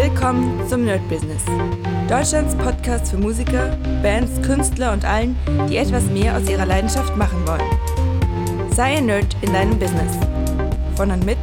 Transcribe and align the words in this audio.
Willkommen 0.00 0.64
zum 0.68 0.84
Nerd 0.84 1.00
Business. 1.08 1.42
Deutschlands 2.08 2.54
Podcast 2.54 3.10
für 3.10 3.16
Musiker, 3.16 3.76
Bands, 4.00 4.40
Künstler 4.46 4.92
und 4.92 5.04
allen, 5.04 5.36
die 5.68 5.76
etwas 5.76 6.04
mehr 6.04 6.36
aus 6.36 6.48
ihrer 6.48 6.66
Leidenschaft 6.66 7.16
machen 7.16 7.44
wollen. 7.44 8.70
Sei 8.70 8.98
ein 8.98 9.06
Nerd 9.06 9.36
in 9.42 9.52
deinem 9.52 9.76
Business. 9.76 10.16
Von 10.94 11.10
und 11.10 11.26
mit 11.26 11.38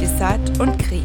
Desart 0.00 0.60
und 0.60 0.78
Kri. 0.78 1.02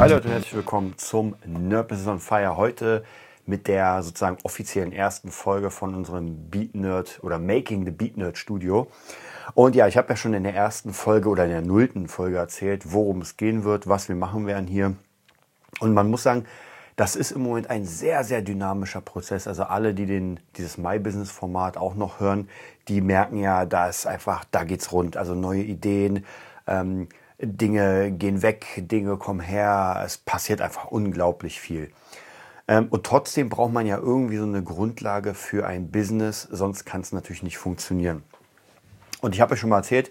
Hi 0.00 0.10
Leute 0.10 0.30
herzlich 0.30 0.56
willkommen 0.56 0.94
zum 0.96 1.36
Nerd 1.46 1.86
Business 1.86 2.08
on 2.08 2.18
Fire. 2.18 2.56
Heute 2.56 3.04
mit 3.46 3.68
der 3.68 4.02
sozusagen 4.02 4.38
offiziellen 4.42 4.90
ersten 4.90 5.30
Folge 5.30 5.70
von 5.70 5.94
unserem 5.94 6.50
Beat 6.50 6.74
Nerd 6.74 7.20
oder 7.22 7.38
Making 7.38 7.84
the 7.84 7.92
Beat 7.92 8.16
Nerd 8.16 8.36
Studio. 8.36 8.88
Und 9.54 9.76
ja, 9.76 9.86
ich 9.86 9.96
habe 9.96 10.08
ja 10.08 10.16
schon 10.16 10.34
in 10.34 10.42
der 10.42 10.56
ersten 10.56 10.92
Folge 10.92 11.28
oder 11.28 11.44
in 11.44 11.50
der 11.50 11.62
nullten 11.62 12.08
Folge 12.08 12.38
erzählt, 12.38 12.92
worum 12.92 13.20
es 13.20 13.36
gehen 13.36 13.62
wird, 13.62 13.88
was 13.88 14.08
wir 14.08 14.16
machen 14.16 14.48
werden 14.48 14.66
hier. 14.66 14.96
Und 15.80 15.94
man 15.94 16.10
muss 16.10 16.22
sagen, 16.22 16.44
das 16.96 17.16
ist 17.16 17.32
im 17.32 17.42
Moment 17.42 17.70
ein 17.70 17.84
sehr, 17.84 18.22
sehr 18.22 18.40
dynamischer 18.42 19.00
Prozess. 19.00 19.48
Also 19.48 19.64
alle, 19.64 19.94
die 19.94 20.06
den, 20.06 20.38
dieses 20.56 20.78
My 20.78 20.98
Business 20.98 21.30
Format 21.30 21.76
auch 21.76 21.94
noch 21.94 22.20
hören, 22.20 22.48
die 22.88 23.00
merken 23.00 23.38
ja, 23.38 23.66
da 23.66 23.88
ist 23.88 24.06
einfach, 24.06 24.44
da 24.50 24.64
geht's 24.64 24.92
rund. 24.92 25.16
Also 25.16 25.34
neue 25.34 25.62
Ideen, 25.62 26.24
ähm, 26.66 27.08
Dinge 27.40 28.12
gehen 28.12 28.42
weg, 28.42 28.66
Dinge 28.76 29.16
kommen 29.16 29.40
her. 29.40 30.02
Es 30.04 30.18
passiert 30.18 30.60
einfach 30.60 30.86
unglaublich 30.86 31.60
viel. 31.60 31.90
Ähm, 32.68 32.86
und 32.90 33.04
trotzdem 33.04 33.48
braucht 33.48 33.72
man 33.72 33.86
ja 33.86 33.98
irgendwie 33.98 34.36
so 34.36 34.44
eine 34.44 34.62
Grundlage 34.62 35.34
für 35.34 35.66
ein 35.66 35.90
Business, 35.90 36.42
sonst 36.42 36.84
kann 36.84 37.00
es 37.00 37.12
natürlich 37.12 37.42
nicht 37.42 37.58
funktionieren. 37.58 38.22
Und 39.20 39.34
ich 39.34 39.40
habe 39.40 39.54
euch 39.54 39.60
schon 39.60 39.70
mal 39.70 39.78
erzählt, 39.78 40.10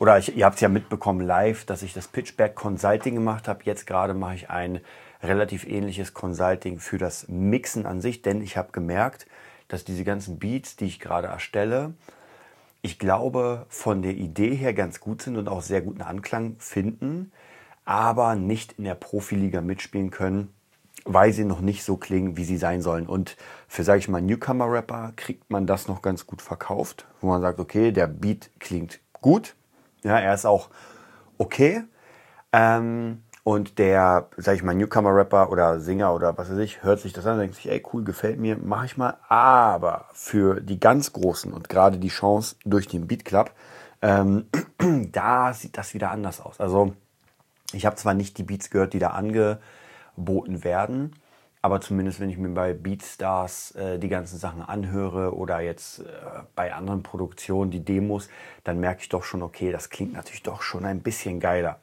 oder 0.00 0.18
ich, 0.18 0.34
ihr 0.34 0.46
habt 0.46 0.56
es 0.56 0.62
ja 0.62 0.70
mitbekommen 0.70 1.20
live, 1.20 1.66
dass 1.66 1.82
ich 1.82 1.92
das 1.92 2.08
Pitchback 2.08 2.54
Consulting 2.54 3.14
gemacht 3.14 3.46
habe. 3.46 3.60
Jetzt 3.64 3.86
gerade 3.86 4.14
mache 4.14 4.34
ich 4.34 4.48
ein 4.50 4.80
relativ 5.22 5.66
ähnliches 5.66 6.14
Consulting 6.14 6.78
für 6.78 6.96
das 6.96 7.28
Mixen 7.28 7.84
an 7.84 8.00
sich, 8.00 8.22
denn 8.22 8.40
ich 8.40 8.56
habe 8.56 8.72
gemerkt, 8.72 9.26
dass 9.68 9.84
diese 9.84 10.02
ganzen 10.02 10.38
Beats, 10.38 10.76
die 10.76 10.86
ich 10.86 11.00
gerade 11.00 11.28
erstelle, 11.28 11.92
ich 12.80 12.98
glaube, 12.98 13.66
von 13.68 14.00
der 14.00 14.12
Idee 14.12 14.54
her 14.54 14.72
ganz 14.72 15.00
gut 15.00 15.20
sind 15.20 15.36
und 15.36 15.50
auch 15.50 15.60
sehr 15.60 15.82
guten 15.82 16.00
Anklang 16.00 16.56
finden, 16.58 17.30
aber 17.84 18.36
nicht 18.36 18.78
in 18.78 18.84
der 18.84 18.94
Profiliga 18.94 19.60
mitspielen 19.60 20.10
können, 20.10 20.48
weil 21.04 21.34
sie 21.34 21.44
noch 21.44 21.60
nicht 21.60 21.84
so 21.84 21.98
klingen, 21.98 22.38
wie 22.38 22.44
sie 22.44 22.56
sein 22.56 22.80
sollen. 22.80 23.06
Und 23.06 23.36
für, 23.68 23.84
sage 23.84 23.98
ich 23.98 24.08
mal, 24.08 24.22
Newcomer-Rapper 24.22 25.12
kriegt 25.16 25.50
man 25.50 25.66
das 25.66 25.88
noch 25.88 26.00
ganz 26.00 26.26
gut 26.26 26.40
verkauft, 26.40 27.06
wo 27.20 27.26
man 27.28 27.42
sagt, 27.42 27.60
okay, 27.60 27.92
der 27.92 28.06
Beat 28.06 28.48
klingt 28.60 29.00
gut, 29.20 29.54
ja, 30.02 30.18
er 30.18 30.34
ist 30.34 30.46
auch 30.46 30.68
okay. 31.38 31.82
Ähm, 32.52 33.22
und 33.42 33.78
der, 33.78 34.28
sag 34.36 34.54
ich 34.54 34.62
mal, 34.62 34.74
Newcomer-Rapper 34.74 35.50
oder 35.50 35.80
Singer 35.80 36.14
oder 36.14 36.36
was 36.36 36.50
weiß 36.50 36.58
ich, 36.58 36.82
hört 36.82 37.00
sich 37.00 37.12
das 37.12 37.26
an 37.26 37.34
und 37.34 37.40
denkt 37.40 37.56
sich, 37.56 37.70
ey, 37.70 37.82
cool, 37.92 38.04
gefällt 38.04 38.38
mir, 38.38 38.56
mache 38.56 38.86
ich 38.86 38.96
mal. 38.96 39.16
Aber 39.28 40.06
für 40.12 40.60
die 40.60 40.78
ganz 40.78 41.12
Großen 41.12 41.52
und 41.52 41.68
gerade 41.68 41.98
die 41.98 42.08
Chance 42.08 42.56
durch 42.64 42.86
den 42.86 43.06
Beat 43.06 43.24
Club, 43.24 43.50
ähm, 44.02 44.46
da 45.12 45.54
sieht 45.54 45.78
das 45.78 45.94
wieder 45.94 46.10
anders 46.10 46.40
aus. 46.40 46.60
Also 46.60 46.94
ich 47.72 47.86
habe 47.86 47.96
zwar 47.96 48.14
nicht 48.14 48.36
die 48.38 48.42
Beats 48.42 48.70
gehört, 48.70 48.92
die 48.92 48.98
da 48.98 49.10
angeboten 49.10 50.64
werden, 50.64 51.14
aber 51.62 51.80
zumindest 51.80 52.20
wenn 52.20 52.30
ich 52.30 52.38
mir 52.38 52.48
bei 52.48 52.72
Beatstars 52.72 53.72
äh, 53.72 53.98
die 53.98 54.08
ganzen 54.08 54.38
Sachen 54.38 54.62
anhöre 54.62 55.34
oder 55.34 55.60
jetzt 55.60 56.00
äh, 56.00 56.04
bei 56.54 56.72
anderen 56.72 57.02
Produktionen 57.02 57.70
die 57.70 57.84
Demos, 57.84 58.28
dann 58.64 58.80
merke 58.80 59.02
ich 59.02 59.08
doch 59.10 59.24
schon, 59.24 59.42
okay, 59.42 59.70
das 59.70 59.90
klingt 59.90 60.14
natürlich 60.14 60.42
doch 60.42 60.62
schon 60.62 60.84
ein 60.84 61.00
bisschen 61.00 61.38
geiler. 61.38 61.78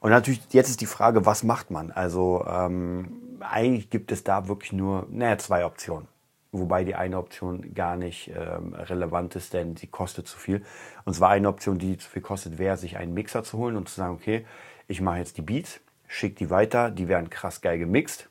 Und 0.00 0.10
natürlich, 0.10 0.40
jetzt 0.52 0.70
ist 0.70 0.80
die 0.80 0.86
Frage, 0.86 1.26
was 1.26 1.42
macht 1.42 1.70
man? 1.70 1.90
Also 1.90 2.46
ähm, 2.48 3.36
eigentlich 3.40 3.90
gibt 3.90 4.10
es 4.10 4.24
da 4.24 4.48
wirklich 4.48 4.72
nur, 4.72 5.06
naja, 5.10 5.36
zwei 5.36 5.66
Optionen. 5.66 6.08
Wobei 6.52 6.84
die 6.84 6.94
eine 6.94 7.18
Option 7.18 7.74
gar 7.74 7.96
nicht 7.96 8.32
ähm, 8.34 8.74
relevant 8.74 9.36
ist, 9.36 9.52
denn 9.52 9.76
sie 9.76 9.86
kostet 9.86 10.26
zu 10.26 10.38
viel. 10.38 10.64
Und 11.04 11.14
zwar 11.14 11.28
eine 11.28 11.48
Option, 11.48 11.78
die 11.78 11.98
zu 11.98 12.08
viel 12.08 12.22
kostet, 12.22 12.58
wäre, 12.58 12.78
sich 12.78 12.96
einen 12.96 13.14
Mixer 13.14 13.44
zu 13.44 13.58
holen 13.58 13.76
und 13.76 13.88
zu 13.88 13.96
sagen, 13.96 14.14
okay, 14.14 14.46
ich 14.88 15.00
mache 15.00 15.18
jetzt 15.18 15.36
die 15.36 15.42
Beats, 15.42 15.80
schicke 16.08 16.36
die 16.36 16.50
weiter, 16.50 16.90
die 16.90 17.06
werden 17.06 17.30
krass 17.30 17.60
geil 17.60 17.78
gemixt 17.78 18.29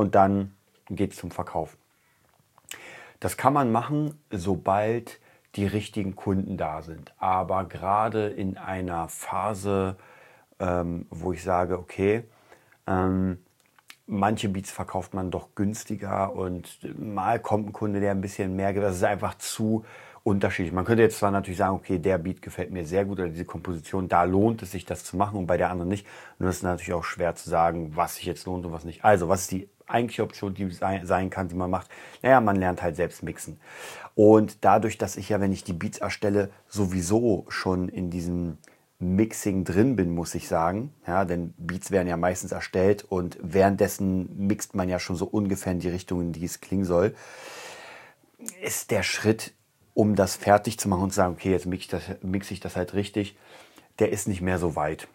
und 0.00 0.14
dann 0.14 0.54
geht 0.88 1.12
es 1.12 1.18
zum 1.18 1.30
Verkauf. 1.30 1.76
Das 3.20 3.36
kann 3.36 3.52
man 3.52 3.70
machen, 3.70 4.18
sobald 4.30 5.20
die 5.56 5.66
richtigen 5.66 6.16
Kunden 6.16 6.56
da 6.56 6.80
sind. 6.80 7.12
Aber 7.18 7.64
gerade 7.64 8.28
in 8.28 8.56
einer 8.56 9.08
Phase, 9.08 9.96
ähm, 10.58 11.06
wo 11.10 11.32
ich 11.32 11.42
sage, 11.42 11.78
okay, 11.78 12.24
ähm, 12.86 13.44
manche 14.06 14.48
Beats 14.48 14.70
verkauft 14.70 15.12
man 15.12 15.30
doch 15.30 15.54
günstiger 15.54 16.32
und 16.32 16.78
mal 16.98 17.38
kommt 17.38 17.68
ein 17.68 17.72
Kunde, 17.74 18.00
der 18.00 18.12
ein 18.12 18.22
bisschen 18.22 18.56
mehr 18.56 18.72
gibt. 18.72 18.86
Das 18.86 18.96
ist 18.96 19.04
einfach 19.04 19.36
zu 19.36 19.84
unterschiedlich. 20.22 20.72
Man 20.72 20.84
könnte 20.84 21.02
jetzt 21.02 21.18
zwar 21.18 21.30
natürlich 21.30 21.58
sagen, 21.58 21.74
okay, 21.74 21.98
der 21.98 22.18
Beat 22.18 22.40
gefällt 22.40 22.70
mir 22.70 22.86
sehr 22.86 23.04
gut 23.04 23.18
oder 23.18 23.28
diese 23.28 23.44
Komposition, 23.44 24.08
da 24.08 24.24
lohnt 24.24 24.62
es 24.62 24.72
sich, 24.72 24.84
das 24.84 25.04
zu 25.04 25.16
machen 25.16 25.38
und 25.38 25.46
bei 25.46 25.58
der 25.58 25.70
anderen 25.70 25.88
nicht. 25.88 26.06
Nur 26.38 26.48
ist 26.48 26.62
natürlich 26.62 26.94
auch 26.94 27.04
schwer 27.04 27.34
zu 27.34 27.50
sagen, 27.50 27.92
was 27.96 28.16
sich 28.16 28.26
jetzt 28.26 28.46
lohnt 28.46 28.64
und 28.64 28.72
was 28.72 28.84
nicht. 28.84 29.04
Also, 29.04 29.28
was 29.28 29.42
ist 29.42 29.52
die 29.52 29.68
eigentliche 29.90 30.22
Option, 30.22 30.54
die 30.54 30.70
sein 30.70 31.30
kann, 31.30 31.48
die 31.48 31.54
man 31.54 31.70
macht? 31.70 31.90
Naja, 32.22 32.40
man 32.40 32.56
lernt 32.56 32.82
halt 32.82 32.96
selbst 32.96 33.22
mixen. 33.22 33.60
Und 34.14 34.64
dadurch, 34.64 34.98
dass 34.98 35.16
ich 35.16 35.28
ja, 35.28 35.40
wenn 35.40 35.52
ich 35.52 35.64
die 35.64 35.72
Beats 35.72 35.98
erstelle, 35.98 36.50
sowieso 36.68 37.46
schon 37.48 37.88
in 37.88 38.10
diesem 38.10 38.58
Mixing 39.00 39.64
drin 39.64 39.96
bin, 39.96 40.14
muss 40.14 40.34
ich 40.34 40.46
sagen. 40.46 40.92
Ja, 41.06 41.24
denn 41.24 41.54
Beats 41.56 41.90
werden 41.90 42.06
ja 42.06 42.18
meistens 42.18 42.52
erstellt 42.52 43.02
und 43.02 43.38
währenddessen 43.40 44.46
mixt 44.46 44.74
man 44.74 44.90
ja 44.90 44.98
schon 44.98 45.16
so 45.16 45.24
ungefähr 45.24 45.72
in 45.72 45.80
die 45.80 45.88
Richtung, 45.88 46.20
in 46.20 46.32
die 46.32 46.44
es 46.44 46.60
klingen 46.60 46.84
soll. 46.84 47.14
Ist 48.62 48.90
der 48.90 49.02
Schritt, 49.02 49.54
um 49.94 50.16
das 50.16 50.36
fertig 50.36 50.78
zu 50.78 50.88
machen 50.88 51.04
und 51.04 51.10
zu 51.10 51.16
sagen, 51.16 51.32
okay, 51.32 51.50
jetzt 51.50 51.66
mixe 51.66 51.96
ich 51.96 52.22
mixe 52.22 52.52
ich 52.52 52.60
das 52.60 52.76
halt 52.76 52.92
richtig, 52.92 53.38
der 53.98 54.12
ist 54.12 54.28
nicht 54.28 54.42
mehr 54.42 54.58
so 54.58 54.76
weit. 54.76 55.08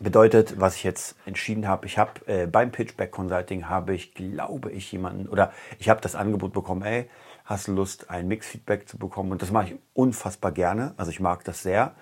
Bedeutet, 0.00 0.58
was 0.58 0.76
ich 0.76 0.84
jetzt 0.84 1.16
entschieden 1.26 1.68
habe, 1.68 1.86
ich 1.86 1.98
habe 1.98 2.26
äh, 2.26 2.46
beim 2.46 2.70
Pitchback 2.70 3.10
Consulting 3.10 3.68
habe 3.68 3.94
ich, 3.94 4.14
glaube 4.14 4.70
ich, 4.72 4.90
jemanden 4.90 5.28
oder 5.28 5.52
ich 5.78 5.90
habe 5.90 6.00
das 6.00 6.14
Angebot 6.14 6.52
bekommen, 6.52 6.82
ey, 6.82 7.10
hast 7.44 7.68
du 7.68 7.72
Lust, 7.72 8.08
ein 8.08 8.26
Mix-Feedback 8.28 8.88
zu 8.88 8.96
bekommen? 8.96 9.32
Und 9.32 9.42
das 9.42 9.50
mache 9.50 9.66
ich 9.66 9.74
unfassbar 9.92 10.52
gerne. 10.52 10.94
Also 10.96 11.10
ich 11.10 11.20
mag 11.20 11.44
das 11.44 11.62
sehr. 11.62 11.94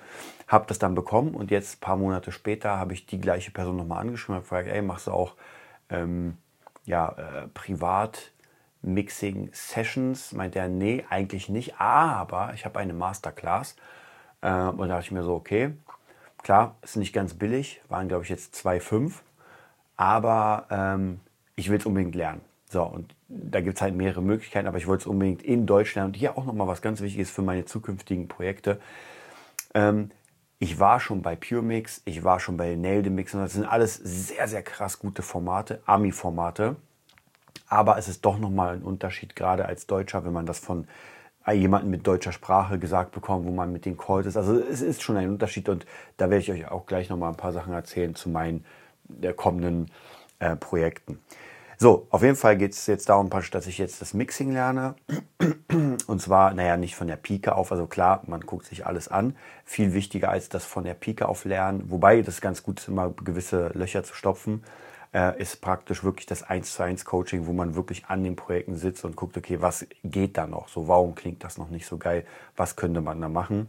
Habe 0.47 0.67
das 0.69 0.79
dann 0.79 0.95
bekommen 0.95 1.35
und 1.35 1.51
jetzt 1.51 1.77
ein 1.77 1.81
paar 1.81 1.97
Monate 1.97 2.31
später 2.33 2.77
habe 2.77 2.93
ich 2.93 3.07
die 3.07 3.21
gleiche 3.21 3.51
Person 3.51 3.77
nochmal 3.77 4.01
angeschrieben 4.03 4.37
und 4.37 4.43
gefragt, 4.43 4.69
ey, 4.69 4.83
machst 4.83 5.09
du 5.09 5.13
auch 5.13 5.35
ähm, 5.89 6.37
ja, 6.85 7.09
äh, 7.09 7.49
privat 7.49 8.31
Mixing 8.83 9.51
Sessions? 9.53 10.33
Meint 10.33 10.55
er, 10.55 10.69
nee, 10.69 11.05
eigentlich 11.11 11.49
nicht. 11.49 11.81
Aber 11.81 12.53
ich 12.55 12.65
habe 12.65 12.79
eine 12.79 12.93
Masterclass. 12.93 13.75
Äh, 14.43 14.53
und 14.53 14.79
da 14.79 14.87
dachte 14.87 15.07
ich 15.07 15.11
mir 15.13 15.25
so, 15.25 15.35
okay, 15.35 15.73
klar, 16.43 16.77
ist 16.83 16.97
nicht 16.97 17.13
ganz 17.13 17.35
billig, 17.35 17.81
waren 17.89 18.09
glaube 18.09 18.25
ich 18.25 18.31
jetzt 18.31 18.55
2,5. 18.55 19.15
Aber 19.97 20.67
ähm, 20.71 21.21
ich 21.57 21.71
will 21.71 21.79
es 21.79 21.87
unbedingt 21.87 22.15
lernen. 22.15 22.41
So, 22.71 22.85
und 22.85 23.15
da 23.29 23.61
gibt 23.61 23.77
es 23.77 23.83
halt 23.83 23.95
mehrere 23.95 24.23
Möglichkeiten, 24.23 24.69
aber 24.69 24.79
ich 24.79 24.87
wollte 24.87 25.03
es 25.03 25.07
unbedingt 25.07 25.43
in 25.43 25.67
Deutsch 25.67 25.95
lernen. 25.95 26.11
Und 26.11 26.17
hier 26.17 26.39
auch 26.39 26.45
nochmal 26.45 26.69
was 26.69 26.83
ganz 26.83 27.01
Wichtiges 27.01 27.31
für 27.31 27.43
meine 27.43 27.65
zukünftigen 27.65 28.29
Projekte. 28.29 28.81
Ähm, 29.75 30.11
ich 30.59 30.79
war 30.79 31.01
schon 31.01 31.23
bei 31.23 31.37
PureMix, 31.37 32.03
ich 32.05 32.23
war 32.23 32.39
schon 32.39 32.57
bei 32.57 32.77
Nail 32.77 33.03
the 33.03 33.11
Mix 33.11 33.35
und 33.35 33.41
das 33.41 33.55
sind 33.55 33.65
alles 33.65 33.95
sehr, 33.95 34.47
sehr 34.47 34.63
krass 34.63 34.99
gute 34.99 35.23
Formate, 35.23 35.83
Ami-Formate. 35.87 36.77
Aber 37.67 37.99
es 37.99 38.09
ist 38.09 38.25
doch 38.25 38.39
nochmal 38.39 38.77
ein 38.77 38.83
Unterschied, 38.83 39.35
gerade 39.35 39.65
als 39.65 39.87
Deutscher, 39.87 40.25
wenn 40.25 40.33
man 40.33 40.47
das 40.47 40.59
von 40.59 40.87
jemandem 41.53 41.91
mit 41.91 42.07
deutscher 42.07 42.33
Sprache 42.33 42.79
gesagt 42.79 43.13
bekommt, 43.13 43.47
wo 43.47 43.51
man 43.51 43.73
mit 43.73 43.85
den 43.85 43.97
Calls 43.97 44.27
ist. 44.27 44.37
Also 44.37 44.59
es 44.59 44.81
ist 44.81 45.03
schon 45.03 45.17
ein 45.17 45.31
Unterschied 45.31 45.69
und 45.69 45.87
da 46.17 46.31
werde 46.31 46.43
ich 46.43 46.51
euch 46.51 46.71
auch 46.71 46.87
gleich 46.87 47.09
nochmal 47.09 47.31
ein 47.31 47.37
paar 47.37 47.53
Sachen 47.53 47.73
erzählen 47.73 48.15
zu 48.15 48.29
meinen 48.29 48.65
äh, 49.23 49.33
kommenden 49.33 49.91
äh, 50.39 50.57
Projekten. 50.57 51.21
So, 51.83 52.07
auf 52.11 52.23
jeden 52.23 52.37
Fall 52.37 52.59
geht 52.59 52.73
es 52.73 52.87
jetzt 52.87 53.09
darum, 53.09 53.31
dass 53.31 53.67
ich 53.67 53.79
jetzt 53.79 54.03
das 54.03 54.13
Mixing 54.13 54.53
lerne. 54.53 54.97
Und 56.07 56.21
zwar, 56.21 56.53
naja, 56.53 56.77
nicht 56.77 56.95
von 56.95 57.07
der 57.07 57.17
Pike 57.17 57.55
auf. 57.55 57.73
Also 57.73 57.87
klar, 57.87 58.23
man 58.27 58.43
guckt 58.43 58.67
sich 58.67 58.85
alles 58.85 59.09
an. 59.09 59.35
Viel 59.65 59.95
wichtiger 59.95 60.29
als 60.29 60.51
das 60.51 60.67
von 60.67 60.85
der 60.85 60.93
Pike 60.93 61.27
auf 61.27 61.47
lernen. 61.47 61.85
Wobei 61.91 62.21
das 62.21 62.43
ganz 62.43 62.63
gut 62.63 62.81
ist, 62.81 62.89
immer 62.89 63.09
gewisse 63.25 63.69
Löcher 63.69 64.05
zu 64.05 64.13
stopfen, 64.13 64.63
äh, 65.13 65.41
ist 65.41 65.61
praktisch 65.61 66.05
wirklich 66.05 66.27
das 66.27 66.43
1 66.43 66.75
zu 66.75 66.83
1 66.83 67.05
Coaching, 67.05 67.47
wo 67.47 67.53
man 67.53 67.75
wirklich 67.75 68.07
an 68.07 68.23
den 68.25 68.37
Projekten 68.37 68.77
sitzt 68.77 69.05
und 69.05 69.17
guckt, 69.17 69.37
okay, 69.37 69.61
was 69.61 69.87
geht 70.05 70.37
da 70.37 70.47
noch? 70.47 70.69
So, 70.69 70.89
warum 70.89 71.15
klingt 71.15 71.45
das 71.45 71.59
noch 71.59 71.69
nicht 71.69 71.87
so 71.87 71.99
geil? 71.99 72.25
Was 72.57 72.77
könnte 72.77 73.01
man 73.01 73.21
da 73.21 73.29
machen? 73.29 73.69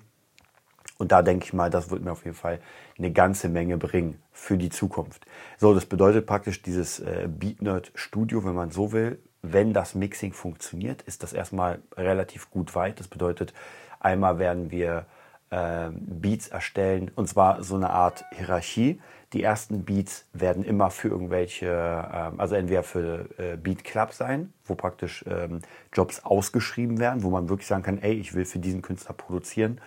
Und 0.98 1.12
da 1.12 1.24
denke 1.24 1.46
ich 1.46 1.54
mal, 1.54 1.72
das 1.72 1.90
wird 1.90 2.04
mir 2.04 2.12
auf 2.12 2.26
jeden 2.26 2.38
Fall 2.38 2.60
eine 2.98 3.12
ganze 3.12 3.50
Menge 3.50 3.78
bringen 3.78 4.22
für 4.32 4.58
die 4.58 4.70
Zukunft. 4.70 5.26
So, 5.58 5.74
das 5.74 5.88
bedeutet 5.88 6.28
praktisch 6.28 6.62
dieses 6.62 7.00
äh, 7.00 7.28
BeatNerd 7.28 7.92
Studio, 7.96 8.46
wenn 8.46 8.54
man 8.54 8.70
so 8.70 8.92
will, 8.92 9.18
wenn 9.42 9.74
das 9.74 9.96
Mixing 9.96 10.34
funktioniert, 10.34 11.02
ist 11.02 11.24
das 11.24 11.34
erstmal 11.34 11.80
relativ 11.98 12.52
gut 12.52 12.76
weit. 12.76 13.00
Das 13.00 13.08
bedeutet, 13.08 13.54
einmal 14.00 14.38
werden 14.38 14.70
wir 14.70 15.08
äh, 15.52 15.90
Beats 15.92 16.48
erstellen 16.48 17.12
und 17.16 17.28
zwar 17.28 17.64
so 17.64 17.76
eine 17.76 17.92
Art 17.92 18.26
Hierarchie. 18.32 19.00
Die 19.34 19.44
ersten 19.44 19.86
Beats 19.86 20.26
werden 20.34 20.64
immer 20.64 20.90
für 20.90 21.10
irgendwelche, 21.10 21.68
äh, 21.68 22.40
also 22.40 22.56
entweder 22.56 22.84
für 22.84 23.30
äh, 23.38 23.58
Beat 23.58 23.84
Club 23.84 24.14
sein, 24.14 24.52
wo 24.66 24.76
praktisch 24.76 25.24
ähm, 25.28 25.60
Jobs 25.94 26.26
ausgeschrieben 26.26 27.00
werden, 27.00 27.24
wo 27.24 27.30
man 27.30 27.50
wirklich 27.50 27.68
sagen 27.68 27.84
kann, 27.84 28.02
ey, 28.02 28.14
ich 28.14 28.34
will 28.34 28.46
für 28.46 28.60
diesen 28.60 28.82
Künstler 28.82 29.14
produzieren, 29.14 29.80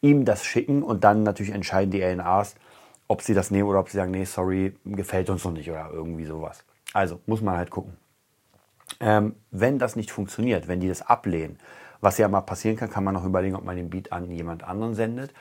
ihm 0.00 0.24
das 0.24 0.44
schicken 0.44 0.82
und 0.82 1.04
dann 1.04 1.22
natürlich 1.22 1.52
entscheiden 1.52 1.90
die 1.90 2.02
A&Rs, 2.02 2.56
ob 3.08 3.22
sie 3.22 3.34
das 3.34 3.50
nehmen 3.50 3.68
oder 3.68 3.80
ob 3.80 3.88
sie 3.88 3.96
sagen, 3.96 4.10
nee, 4.10 4.24
sorry, 4.24 4.74
gefällt 4.84 5.30
uns 5.30 5.44
noch 5.44 5.52
nicht 5.52 5.70
oder 5.70 5.90
irgendwie 5.92 6.24
sowas. 6.24 6.64
Also 6.92 7.20
muss 7.26 7.40
man 7.40 7.56
halt 7.56 7.70
gucken. 7.70 7.96
Ähm, 9.00 9.34
wenn 9.50 9.78
das 9.78 9.96
nicht 9.96 10.10
funktioniert, 10.10 10.68
wenn 10.68 10.80
die 10.80 10.88
das 10.88 11.02
ablehnen, 11.02 11.58
was 12.00 12.18
ja 12.18 12.28
mal 12.28 12.40
passieren 12.40 12.76
kann, 12.76 12.90
kann 12.90 13.04
man 13.04 13.14
noch 13.14 13.24
überlegen, 13.24 13.56
ob 13.56 13.64
man 13.64 13.76
den 13.76 13.90
Beat 13.90 14.12
an 14.12 14.30
jemand 14.30 14.64
anderen 14.64 14.94
sendet. 14.94 15.32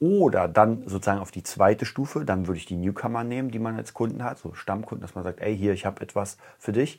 Oder 0.00 0.48
dann 0.48 0.88
sozusagen 0.88 1.20
auf 1.20 1.30
die 1.30 1.44
zweite 1.44 1.86
Stufe, 1.86 2.24
dann 2.24 2.48
würde 2.48 2.58
ich 2.58 2.66
die 2.66 2.76
Newcomer 2.76 3.22
nehmen, 3.22 3.50
die 3.50 3.60
man 3.60 3.76
als 3.76 3.94
Kunden 3.94 4.24
hat, 4.24 4.38
so 4.38 4.52
Stammkunden, 4.52 5.00
dass 5.00 5.14
man 5.14 5.22
sagt, 5.22 5.40
ey, 5.40 5.56
hier, 5.56 5.72
ich 5.72 5.86
habe 5.86 6.00
etwas 6.00 6.38
für 6.58 6.72
dich. 6.72 6.98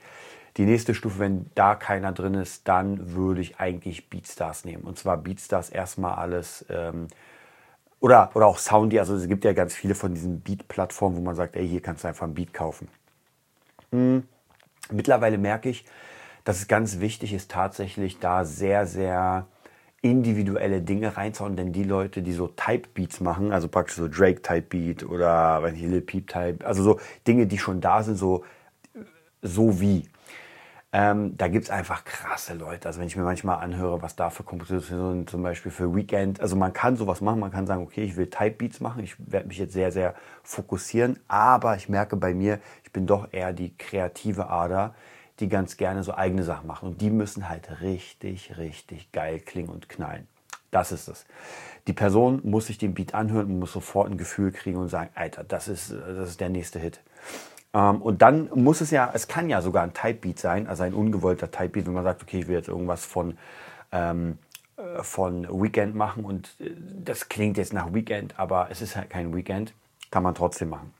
Die 0.55 0.65
nächste 0.65 0.93
Stufe, 0.93 1.19
wenn 1.19 1.49
da 1.55 1.75
keiner 1.75 2.13
drin 2.13 2.35
ist, 2.35 2.67
dann 2.67 3.13
würde 3.13 3.41
ich 3.41 3.59
eigentlich 3.59 4.09
Beatstars 4.09 4.63
nehmen. 4.63 4.83
Und 4.83 4.97
zwar 4.97 5.17
Beatstars 5.17 5.69
erstmal 5.69 6.15
alles 6.15 6.65
ähm, 6.69 7.07
oder, 8.03 8.31
oder 8.33 8.47
auch 8.47 8.57
Soundy, 8.57 8.99
also 8.99 9.15
es 9.15 9.29
gibt 9.29 9.45
ja 9.45 9.53
ganz 9.53 9.73
viele 9.73 9.95
von 9.95 10.13
diesen 10.13 10.41
Beat-Plattformen, 10.41 11.15
wo 11.15 11.21
man 11.21 11.35
sagt, 11.35 11.55
ey, 11.55 11.65
hier 11.65 11.81
kannst 11.81 12.03
du 12.03 12.09
einfach 12.09 12.27
ein 12.27 12.33
Beat 12.33 12.53
kaufen. 12.53 12.89
Hm. 13.91 14.23
Mittlerweile 14.91 15.37
merke 15.37 15.69
ich, 15.69 15.85
dass 16.43 16.57
es 16.57 16.67
ganz 16.67 16.99
wichtig 16.99 17.33
ist, 17.33 17.51
tatsächlich 17.51 18.19
da 18.19 18.45
sehr, 18.45 18.85
sehr 18.85 19.47
individuelle 20.01 20.81
Dinge 20.81 21.15
reinzuhauen, 21.15 21.55
denn 21.55 21.71
die 21.71 21.83
Leute, 21.83 22.21
die 22.21 22.33
so 22.33 22.47
Type 22.47 22.89
Beats 22.93 23.21
machen, 23.21 23.53
also 23.53 23.69
praktisch 23.69 23.95
so 23.95 24.09
Drake 24.09 24.41
Type 24.41 24.63
Beat 24.69 25.03
oder 25.03 25.63
wenn 25.63 25.75
ich 25.75 25.81
Lil 25.81 26.01
Peep 26.01 26.27
Type, 26.27 26.65
also 26.65 26.83
so 26.83 26.99
Dinge, 27.25 27.47
die 27.47 27.57
schon 27.57 27.79
da 27.79 28.03
sind, 28.03 28.17
so 28.17 28.43
so 29.43 29.79
wie. 29.79 30.07
Ähm, 30.95 31.35
da 31.37 31.47
gibt 31.47 31.65
es 31.65 31.71
einfach 31.71 32.05
krasse 32.05 32.53
Leute. 32.53 32.87
Also 32.87 32.99
wenn 32.99 33.07
ich 33.07 33.15
mir 33.15 33.23
manchmal 33.23 33.63
anhöre, 33.63 34.01
was 34.01 34.15
da 34.15 34.29
für 34.29 34.43
Kompositionen 34.43 35.25
zum 35.25 35.41
Beispiel 35.41 35.71
für 35.71 35.95
Weekend, 35.95 36.39
also 36.39 36.55
man 36.55 36.71
kann 36.71 36.97
sowas 36.97 37.19
machen, 37.19 37.39
man 37.39 37.51
kann 37.51 37.65
sagen, 37.65 37.81
okay, 37.81 38.03
ich 38.03 38.15
will 38.15 38.29
Type 38.29 38.57
Beats 38.57 38.79
machen, 38.79 39.03
ich 39.03 39.15
werde 39.17 39.47
mich 39.47 39.57
jetzt 39.57 39.73
sehr, 39.73 39.91
sehr 39.91 40.13
fokussieren, 40.43 41.19
aber 41.27 41.75
ich 41.77 41.89
merke 41.89 42.15
bei 42.15 42.33
mir, 42.33 42.59
ich 42.83 42.91
bin 42.91 43.07
doch 43.07 43.29
eher 43.31 43.53
die 43.53 43.75
kreative 43.75 44.49
Ader, 44.49 44.93
die 45.39 45.49
ganz 45.49 45.77
gerne 45.77 46.03
so 46.03 46.13
eigene 46.13 46.43
Sachen 46.43 46.67
machen. 46.67 46.89
Und 46.89 47.01
die 47.01 47.09
müssen 47.09 47.49
halt 47.49 47.81
richtig, 47.81 48.57
richtig 48.57 49.11
geil 49.11 49.39
klingen 49.39 49.69
und 49.69 49.89
knallen. 49.89 50.27
Das 50.71 50.91
ist 50.91 51.07
es. 51.07 51.25
Die 51.87 51.93
Person 51.93 52.41
muss 52.43 52.67
sich 52.67 52.77
den 52.77 52.93
Beat 52.93 53.13
anhören 53.13 53.45
und 53.45 53.59
muss 53.59 53.73
sofort 53.73 54.09
ein 54.09 54.17
Gefühl 54.17 54.51
kriegen 54.51 54.77
und 54.77 54.89
sagen, 54.89 55.09
Alter, 55.15 55.43
das 55.43 55.67
ist, 55.67 55.91
das 55.91 56.29
ist 56.29 56.39
der 56.39 56.49
nächste 56.49 56.79
Hit. 56.79 57.01
Ähm, 57.73 58.01
und 58.01 58.21
dann 58.21 58.49
muss 58.55 58.81
es 58.81 58.91
ja, 58.91 59.09
es 59.13 59.27
kann 59.27 59.49
ja 59.49 59.61
sogar 59.61 59.83
ein 59.83 59.93
Type 59.93 60.19
Beat 60.21 60.39
sein, 60.39 60.67
also 60.67 60.83
ein 60.83 60.93
ungewollter 60.93 61.51
Type 61.51 61.69
Beat, 61.69 61.85
wenn 61.85 61.93
man 61.93 62.03
sagt, 62.03 62.23
okay, 62.23 62.39
ich 62.39 62.47
will 62.47 62.55
jetzt 62.55 62.69
irgendwas 62.69 63.05
von, 63.05 63.37
ähm, 63.91 64.37
äh, 64.77 65.03
von 65.03 65.47
Weekend 65.61 65.95
machen 65.95 66.25
und 66.25 66.55
äh, 66.59 66.71
das 67.03 67.29
klingt 67.29 67.57
jetzt 67.57 67.73
nach 67.73 67.93
Weekend, 67.93 68.39
aber 68.39 68.67
es 68.71 68.81
ist 68.81 68.95
halt 68.95 69.09
kein 69.09 69.35
Weekend, 69.35 69.73
kann 70.11 70.23
man 70.23 70.35
trotzdem 70.35 70.69
machen. 70.69 70.93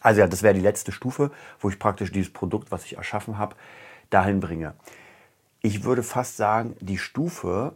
Also 0.00 0.20
ja, 0.20 0.26
das 0.26 0.42
wäre 0.42 0.54
die 0.54 0.60
letzte 0.60 0.92
Stufe, 0.92 1.30
wo 1.60 1.68
ich 1.68 1.78
praktisch 1.78 2.12
dieses 2.12 2.32
Produkt, 2.32 2.70
was 2.70 2.84
ich 2.84 2.96
erschaffen 2.96 3.38
habe, 3.38 3.56
dahin 4.10 4.40
bringe. 4.40 4.74
Ich 5.62 5.84
würde 5.84 6.02
fast 6.02 6.36
sagen, 6.36 6.76
die 6.80 6.98
Stufe 6.98 7.72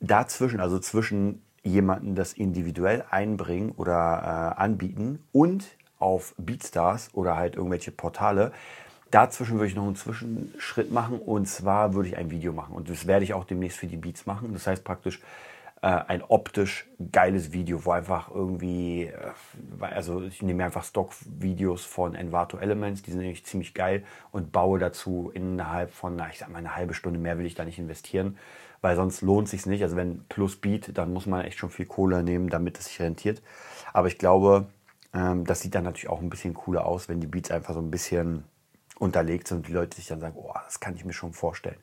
dazwischen, 0.00 0.60
also 0.60 0.78
zwischen 0.78 1.42
jemanden 1.62 2.14
das 2.14 2.34
individuell 2.34 3.04
einbringen 3.10 3.72
oder 3.72 4.54
äh, 4.58 4.60
anbieten 4.60 5.22
und 5.32 5.64
auf 5.98 6.34
Beatstars 6.36 7.10
oder 7.14 7.36
halt 7.36 7.56
irgendwelche 7.56 7.90
Portale, 7.90 8.52
dazwischen 9.10 9.54
würde 9.54 9.68
ich 9.68 9.74
noch 9.74 9.86
einen 9.86 9.96
Zwischenschritt 9.96 10.92
machen 10.92 11.18
und 11.18 11.46
zwar 11.46 11.94
würde 11.94 12.08
ich 12.08 12.16
ein 12.16 12.30
Video 12.30 12.52
machen 12.52 12.74
und 12.74 12.90
das 12.90 13.06
werde 13.06 13.24
ich 13.24 13.32
auch 13.32 13.44
demnächst 13.44 13.78
für 13.78 13.86
die 13.86 13.96
Beats 13.96 14.26
machen. 14.26 14.52
Das 14.52 14.66
heißt 14.66 14.84
praktisch 14.84 15.20
äh, 15.84 16.02
ein 16.08 16.22
optisch 16.22 16.88
geiles 17.12 17.52
Video, 17.52 17.84
wo 17.84 17.90
einfach 17.90 18.30
irgendwie, 18.34 19.04
äh, 19.04 19.12
also 19.82 20.22
ich 20.22 20.40
nehme 20.40 20.64
einfach 20.64 20.82
Stock-Videos 20.82 21.84
von 21.84 22.14
Envato 22.14 22.56
Elements, 22.56 23.02
die 23.02 23.10
sind 23.10 23.20
nämlich 23.20 23.44
ziemlich 23.44 23.74
geil 23.74 24.02
und 24.32 24.50
baue 24.50 24.78
dazu 24.78 25.30
innerhalb 25.34 25.92
von, 25.92 26.16
na, 26.16 26.30
ich 26.30 26.38
sag 26.38 26.48
mal, 26.48 26.56
eine 26.56 26.74
halbe 26.74 26.94
Stunde 26.94 27.20
mehr 27.20 27.36
will 27.36 27.44
ich 27.44 27.54
da 27.54 27.66
nicht 27.66 27.78
investieren, 27.78 28.38
weil 28.80 28.96
sonst 28.96 29.20
lohnt 29.20 29.46
sich 29.46 29.66
nicht. 29.66 29.82
Also 29.82 29.94
wenn 29.94 30.24
plus 30.30 30.56
Beat, 30.56 30.96
dann 30.96 31.12
muss 31.12 31.26
man 31.26 31.44
echt 31.44 31.58
schon 31.58 31.68
viel 31.68 31.84
Kohle 31.84 32.22
nehmen, 32.22 32.48
damit 32.48 32.78
es 32.78 32.86
sich 32.86 32.98
rentiert. 33.02 33.42
Aber 33.92 34.08
ich 34.08 34.16
glaube, 34.16 34.68
ähm, 35.12 35.44
das 35.44 35.60
sieht 35.60 35.74
dann 35.74 35.84
natürlich 35.84 36.08
auch 36.08 36.22
ein 36.22 36.30
bisschen 36.30 36.54
cooler 36.54 36.86
aus, 36.86 37.10
wenn 37.10 37.20
die 37.20 37.26
Beats 37.26 37.50
einfach 37.50 37.74
so 37.74 37.80
ein 37.80 37.90
bisschen 37.90 38.44
unterlegt 38.98 39.48
sind 39.48 39.58
und 39.58 39.68
die 39.68 39.72
Leute 39.72 39.96
sich 39.96 40.06
dann 40.06 40.20
sagen, 40.20 40.36
oh, 40.38 40.54
das 40.64 40.80
kann 40.80 40.94
ich 40.94 41.04
mir 41.04 41.12
schon 41.12 41.34
vorstellen. 41.34 41.76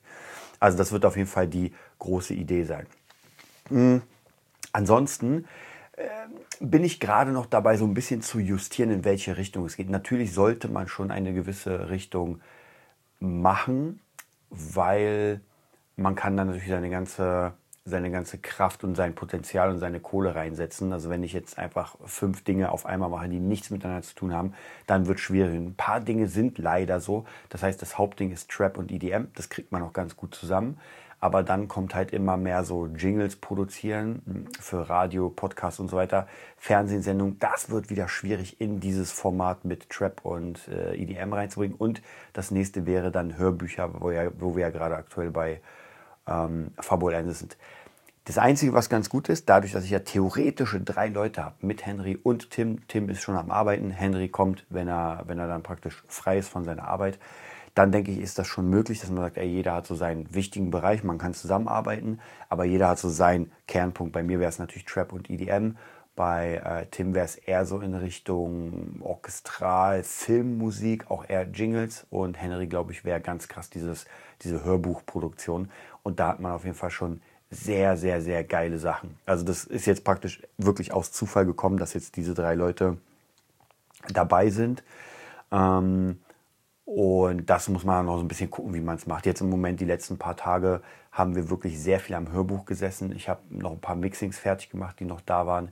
Also 0.60 0.76
das 0.76 0.92
wird 0.92 1.06
auf 1.06 1.18
jeden 1.18 1.30
Fall 1.30 1.48
die 1.48 1.72
große 2.00 2.34
Idee 2.34 2.64
sein. 2.64 2.88
Mhm. 3.72 4.02
Ansonsten 4.74 5.46
äh, 5.94 6.04
bin 6.60 6.84
ich 6.84 7.00
gerade 7.00 7.32
noch 7.32 7.46
dabei, 7.46 7.78
so 7.78 7.86
ein 7.86 7.94
bisschen 7.94 8.22
zu 8.22 8.40
justieren, 8.40 8.92
in 8.92 9.06
welche 9.06 9.38
Richtung 9.38 9.66
es 9.66 9.76
geht. 9.76 9.90
Natürlich 9.90 10.34
sollte 10.34 10.68
man 10.68 10.88
schon 10.88 11.12
eine 11.12 11.34
gewisse 11.34 11.90
Richtung 11.90 12.42
machen, 13.20 14.00
weil 14.50 15.42
man 15.96 16.16
kann 16.16 16.38
dann 16.38 16.48
natürlich 16.48 16.70
seine 16.70 16.90
ganze, 16.90 17.54
seine 17.86 18.12
ganze 18.12 18.38
Kraft 18.38 18.84
und 18.84 18.96
sein 18.96 19.14
Potenzial 19.14 19.70
und 19.72 19.80
seine 19.80 20.00
Kohle 20.00 20.36
reinsetzen. 20.36 20.94
Also 20.94 21.10
wenn 21.10 21.24
ich 21.24 21.34
jetzt 21.34 21.58
einfach 21.58 21.96
fünf 22.06 22.44
Dinge 22.44 22.72
auf 22.72 22.86
einmal 22.86 23.10
mache, 23.10 23.30
die 23.30 23.40
nichts 23.40 23.70
miteinander 23.70 24.04
zu 24.04 24.16
tun 24.16 24.34
haben, 24.34 24.54
dann 24.88 25.08
wird 25.08 25.18
es 25.18 25.24
schwierig. 25.24 25.56
Ein 25.56 25.76
paar 25.76 26.00
Dinge 26.00 26.28
sind 26.28 26.58
leider 26.58 27.00
so. 27.00 27.26
Das 27.50 27.64
heißt, 27.64 27.82
das 27.82 27.98
Hauptding 27.98 28.32
ist 28.32 28.50
Trap 28.50 28.78
und 28.78 28.92
EDM. 28.92 29.26
Das 29.36 29.50
kriegt 29.50 29.72
man 29.72 29.84
auch 29.84 29.94
ganz 29.94 30.16
gut 30.16 30.34
zusammen. 30.34 30.78
Aber 31.22 31.44
dann 31.44 31.68
kommt 31.68 31.94
halt 31.94 32.12
immer 32.12 32.36
mehr 32.36 32.64
so 32.64 32.88
Jingles 32.88 33.36
produzieren 33.36 34.22
hm, 34.26 34.48
für 34.60 34.90
Radio, 34.90 35.30
Podcast 35.30 35.80
und 35.80 35.88
so 35.88 35.96
weiter, 35.96 36.28
Fernsehsendung. 36.58 37.38
Das 37.40 37.70
wird 37.70 37.90
wieder 37.92 38.10
schwierig 38.10 38.60
in 38.60 38.80
dieses 38.80 39.12
Format 39.12 39.64
mit 39.64 39.90
Trap 39.90 40.26
und 40.26 40.68
äh, 40.68 40.96
EDM 40.96 41.32
reinzubringen. 41.32 41.78
Und 41.78 42.02
das 42.34 42.50
nächste 42.50 42.88
wäre 42.88 43.12
dann 43.12 43.38
Hörbücher, 43.38 44.02
wo, 44.02 44.10
ja, 44.10 44.32
wo 44.40 44.56
wir 44.56 44.64
ja 44.64 44.70
gerade 44.72 44.96
aktuell 44.96 45.30
bei 45.30 45.62
ähm, 46.28 46.72
Fabul 46.80 47.14
1 47.14 47.38
sind. 47.38 47.58
Das 48.26 48.40
Einzige, 48.40 48.74
was 48.74 48.90
ganz 48.90 49.10
gut 49.10 49.30
ist, 49.30 49.48
dadurch, 49.48 49.74
dass 49.74 49.84
ich 49.84 49.92
ja 49.92 50.00
theoretische 50.00 50.80
drei 50.80 51.08
Leute 51.08 51.44
habe 51.44 51.56
mit 51.62 51.86
Henry 51.86 52.18
und 52.22 52.50
Tim. 52.50 52.88
Tim 52.88 53.10
ist 53.10 53.22
schon 53.22 53.36
am 53.36 53.52
Arbeiten. 53.52 53.92
Henry 53.92 54.30
kommt, 54.30 54.66
wenn 54.70 54.88
er, 54.88 55.24
wenn 55.28 55.38
er 55.38 55.48
dann 55.48 55.62
praktisch 55.62 56.04
frei 56.08 56.40
ist 56.40 56.50
von 56.50 56.64
seiner 56.64 56.88
Arbeit 56.88 57.20
dann 57.74 57.92
denke 57.92 58.12
ich, 58.12 58.20
ist 58.20 58.38
das 58.38 58.48
schon 58.48 58.70
möglich, 58.70 59.00
dass 59.00 59.10
man 59.10 59.24
sagt, 59.24 59.38
ey, 59.38 59.48
jeder 59.48 59.74
hat 59.74 59.88
so 59.88 59.96
seinen 59.96 60.34
wichtigen 60.34 60.72
Bereich, 60.72 61.04
man 61.04 61.18
kann 61.18 61.34
zusammenarbeiten, 61.34 62.20
aber 62.50 62.66
jeder 62.66 62.90
hat 62.90 63.00
so 63.00 63.10
seinen 63.10 63.52
Kernpunkt. 63.68 64.14
Bei 64.14 64.24
mir 64.24 64.40
wäre 64.40 64.50
es 64.50 64.60
natürlich 64.60 64.86
Trap 64.86 65.14
und 65.14 65.30
EDM. 65.30 65.78
Bei 66.16 66.56
äh, 66.56 66.86
Tim 66.92 67.14
wäre 67.14 67.26
es 67.26 67.38
eher 67.38 67.66
so 67.66 67.80
in 67.80 67.96
Richtung 67.96 69.02
Orchestral, 69.02 70.04
Filmmusik, 70.04 71.10
auch 71.10 71.28
eher 71.28 71.44
Jingles. 71.44 72.06
Und 72.10 72.40
Henry, 72.40 72.68
glaube 72.68 72.92
ich, 72.92 73.06
wäre 73.06 73.22
ganz 73.22 73.48
krass 73.48 73.70
dieses, 73.70 74.06
diese 74.42 74.64
Hörbuchproduktion. 74.64 75.72
Und 76.04 76.20
da 76.20 76.28
hat 76.28 76.40
man 76.42 76.52
auf 76.52 76.66
jeden 76.66 76.76
Fall 76.76 76.92
schon 76.92 77.22
sehr, 77.50 77.96
sehr, 77.98 78.22
sehr 78.22 78.44
geile 78.44 78.78
Sachen. 78.78 79.18
Also 79.26 79.46
das 79.46 79.64
ist 79.64 79.86
jetzt 79.86 80.04
praktisch 80.04 80.42
wirklich 80.58 80.94
aus 80.94 81.12
Zufall 81.12 81.46
gekommen, 81.46 81.78
dass 81.78 81.94
jetzt 81.94 82.18
diese 82.18 82.34
drei 82.34 82.56
Leute 82.56 82.98
dabei 84.14 84.50
sind. 84.50 84.84
Ähm, 85.52 86.20
und 86.94 87.50
das 87.50 87.70
muss 87.70 87.86
man 87.86 88.06
noch 88.06 88.18
so 88.18 88.22
ein 88.22 88.28
bisschen 88.28 88.52
gucken, 88.52 88.74
wie 88.74 88.82
man 88.82 88.98
es 88.98 89.08
macht. 89.08 89.26
Jetzt 89.26 89.40
im 89.40 89.50
Moment, 89.50 89.80
die 89.80 89.86
letzten 89.86 90.18
paar 90.18 90.36
Tage, 90.36 90.82
haben 91.14 91.36
wir 91.36 91.50
wirklich 91.50 91.80
sehr 91.80 92.02
viel 92.02 92.18
am 92.18 92.34
Hörbuch 92.34 92.66
gesessen. 92.66 93.14
Ich 93.16 93.30
habe 93.30 93.40
noch 93.50 93.72
ein 93.72 93.80
paar 93.80 93.96
Mixings 93.96 94.38
fertig 94.38 94.70
gemacht, 94.70 95.00
die 95.00 95.06
noch 95.06 95.22
da 95.22 95.48
waren. 95.48 95.72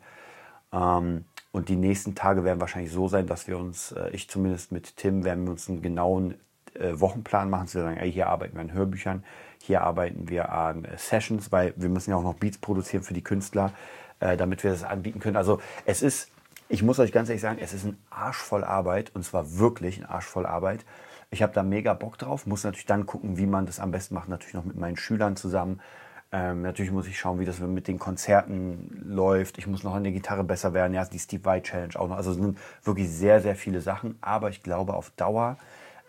Ähm, 0.71 1.25
und 1.51 1.67
die 1.67 1.75
nächsten 1.75 2.15
Tage 2.15 2.45
werden 2.45 2.61
wahrscheinlich 2.61 2.93
so 2.93 3.09
sein, 3.09 3.27
dass 3.27 3.49
wir 3.49 3.57
uns, 3.57 3.91
äh, 3.91 4.11
ich 4.11 4.29
zumindest 4.29 4.71
mit 4.71 4.95
Tim, 4.95 5.25
werden 5.25 5.43
wir 5.43 5.51
uns 5.51 5.67
einen 5.67 5.81
genauen 5.81 6.35
äh, 6.75 6.97
Wochenplan 6.97 7.49
machen, 7.49 7.67
zu 7.67 7.81
sagen, 7.81 7.97
ey, 7.97 8.09
hier 8.09 8.27
arbeiten 8.27 8.55
wir 8.55 8.61
an 8.61 8.71
Hörbüchern, 8.71 9.25
hier 9.61 9.81
arbeiten 9.81 10.29
wir 10.29 10.53
an 10.53 10.85
äh, 10.85 10.97
Sessions, 10.97 11.51
weil 11.51 11.73
wir 11.75 11.89
müssen 11.89 12.11
ja 12.11 12.15
auch 12.15 12.23
noch 12.23 12.35
Beats 12.35 12.59
produzieren 12.59 13.03
für 13.03 13.13
die 13.13 13.25
Künstler, 13.25 13.73
äh, 14.21 14.37
damit 14.37 14.63
wir 14.63 14.71
das 14.71 14.85
anbieten 14.85 15.19
können. 15.19 15.35
Also 15.35 15.59
es 15.85 16.01
ist, 16.01 16.31
ich 16.69 16.81
muss 16.81 16.97
euch 16.97 17.11
ganz 17.11 17.27
ehrlich 17.27 17.41
sagen, 17.41 17.59
es 17.59 17.73
ist 17.73 17.83
ein 17.83 17.97
Arsch 18.09 18.37
voll 18.37 18.63
Arbeit 18.63 19.11
und 19.15 19.25
zwar 19.25 19.57
wirklich 19.57 19.99
ein 19.99 20.05
Arsch 20.05 20.27
voll 20.27 20.45
Arbeit. 20.45 20.85
Ich 21.31 21.43
habe 21.43 21.53
da 21.53 21.61
mega 21.61 21.93
Bock 21.93 22.17
drauf, 22.17 22.47
muss 22.47 22.63
natürlich 22.63 22.87
dann 22.87 23.05
gucken, 23.05 23.37
wie 23.37 23.45
man 23.45 23.65
das 23.65 23.79
am 23.79 23.91
besten 23.91 24.15
macht, 24.15 24.29
natürlich 24.29 24.55
noch 24.55 24.65
mit 24.65 24.77
meinen 24.77 24.97
Schülern 24.97 25.35
zusammen. 25.35 25.79
Ähm, 26.31 26.61
natürlich 26.61 26.91
muss 26.91 27.07
ich 27.07 27.19
schauen, 27.19 27.39
wie 27.39 27.45
das 27.45 27.59
mit 27.59 27.87
den 27.87 27.99
Konzerten 27.99 29.03
läuft. 29.07 29.57
Ich 29.57 29.67
muss 29.67 29.83
noch 29.83 29.95
an 29.95 30.03
der 30.03 30.11
Gitarre 30.13 30.43
besser 30.43 30.73
werden. 30.73 30.93
Ja, 30.93 31.05
die 31.05 31.19
Steve 31.19 31.43
Vai 31.43 31.61
Challenge 31.61 31.95
auch 31.95 32.07
noch. 32.07 32.17
Also 32.17 32.33
sind 32.33 32.57
wirklich 32.83 33.09
sehr, 33.09 33.41
sehr 33.41 33.55
viele 33.55 33.81
Sachen. 33.81 34.17
Aber 34.21 34.49
ich 34.49 34.61
glaube, 34.61 34.93
auf 34.93 35.11
Dauer 35.11 35.57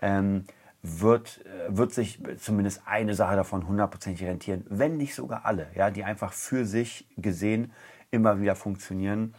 ähm, 0.03 0.45
wird, 0.83 1.41
äh, 1.45 1.77
wird 1.77 1.93
sich 1.93 2.19
zumindest 2.39 2.83
eine 2.87 3.15
Sache 3.15 3.37
davon 3.37 3.67
hundertprozentig 3.67 4.27
rentieren, 4.27 4.67
wenn 4.69 4.97
nicht 4.97 5.15
sogar 5.15 5.45
alle, 5.45 5.69
ja, 5.75 5.91
die 5.91 6.05
einfach 6.05 6.33
für 6.33 6.65
sich 6.65 7.07
gesehen 7.17 7.73
immer 8.11 8.41
wieder 8.41 8.57
funktionieren. 8.57 9.35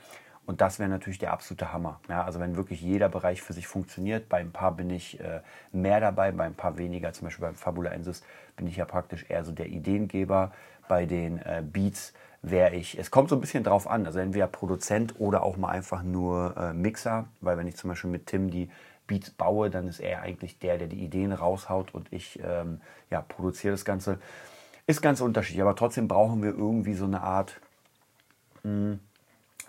Und 0.46 0.60
das 0.60 0.80
wäre 0.80 0.90
natürlich 0.90 1.20
der 1.20 1.34
absolute 1.34 1.72
Hammer. 1.72 2.00
Ja, 2.10 2.24
also 2.24 2.40
wenn 2.40 2.56
wirklich 2.56 2.82
jeder 2.82 3.10
Bereich 3.10 3.42
für 3.42 3.54
sich 3.54 3.68
funktioniert, 3.68 4.28
bei 4.28 4.40
ein 4.40 4.52
paar 4.52 4.76
bin 4.76 4.90
ich 4.90 5.20
äh, 5.20 5.42
mehr 5.72 6.00
dabei, 6.00 6.32
bei 6.32 6.46
ein 6.46 6.56
paar 6.56 6.78
weniger. 6.78 7.14
Zum 7.14 7.26
Beispiel 7.26 7.46
beim 7.46 7.56
Fabula 7.56 7.92
Ensis 7.92 8.24
bin 8.58 8.68
ich 8.68 8.78
ja 8.78 8.86
praktisch 8.86 9.26
eher 9.30 9.44
so 9.44 9.52
der 9.52 9.68
Ideengeber. 9.68 10.52
Bei 10.88 11.06
den 11.06 11.38
äh, 11.40 11.64
Beats 11.64 12.14
wäre 12.42 12.76
ich, 12.76 12.98
es 12.98 13.12
kommt 13.12 13.30
so 13.30 13.36
ein 13.36 13.42
bisschen 13.42 13.64
drauf 13.64 13.88
an, 13.88 14.06
also 14.06 14.20
entweder 14.20 14.48
Produzent 14.48 15.20
oder 15.20 15.44
auch 15.44 15.58
mal 15.58 15.70
einfach 15.70 16.02
nur 16.02 16.56
äh, 16.58 16.74
Mixer, 16.74 17.28
weil 17.40 17.58
wenn 17.58 17.68
ich 17.68 17.76
zum 17.76 17.90
Beispiel 17.90 18.10
mit 18.10 18.26
Tim 18.26 18.50
die 18.50 18.70
Beats 19.06 19.30
baue, 19.30 19.70
dann 19.70 19.88
ist 19.88 20.00
er 20.00 20.22
eigentlich 20.22 20.58
der, 20.58 20.78
der 20.78 20.88
die 20.88 21.04
Ideen 21.04 21.34
raushaut 21.34 21.94
und 21.94 22.12
ich 22.12 22.40
ähm, 22.44 22.82
ja, 23.10 23.22
produziere 23.22 23.74
das 23.74 23.86
Ganze. 23.86 24.20
Ist 24.88 25.02
ganz 25.02 25.22
unterschiedlich, 25.22 25.62
aber 25.62 25.76
trotzdem 25.76 26.08
brauchen 26.08 26.42
wir 26.42 26.50
irgendwie 26.50 26.96
so 26.96 27.06
eine 27.06 27.22
Art, 27.22 27.60
mh, 28.64 28.72
hm, 28.72 29.00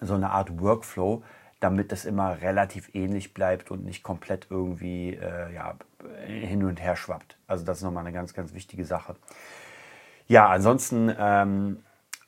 so 0.02 0.14
eine 0.14 0.30
Art 0.30 0.61
Workflow, 0.61 1.23
damit 1.61 1.92
das 1.92 2.04
immer 2.04 2.40
relativ 2.40 2.90
ähnlich 2.94 3.35
bleibt 3.35 3.71
und 3.71 3.85
nicht 3.85 4.02
komplett 4.02 4.49
irgendwie 4.50 5.14
äh, 5.14 5.54
ja, 5.54 5.76
hin 6.26 6.64
und 6.64 6.80
her 6.80 6.97
schwappt. 6.97 7.37
Also 7.47 7.64
das 7.64 7.78
ist 7.78 7.85
nochmal 7.85 8.04
eine 8.04 8.12
ganz, 8.12 8.35
ganz 8.35 8.52
wichtige 8.52 8.85
Sache. 8.85 9.14
Ja, 10.26 10.49
ansonsten, 10.49 11.14
ähm, 11.16 11.78